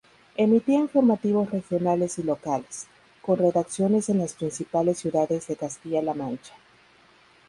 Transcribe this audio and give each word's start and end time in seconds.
Emitía 0.35 0.79
informativos 0.79 1.51
regionales 1.51 2.17
y 2.17 2.23
locales, 2.23 2.87
con 3.21 3.37
redacciones 3.37 4.09
en 4.09 4.17
las 4.17 4.33
principales 4.33 4.97
ciudades 4.97 5.45
de 5.45 5.55
Castilla-La 5.55 6.15
Mancha. 6.15 6.55